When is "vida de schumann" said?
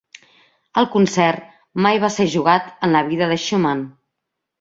3.11-3.85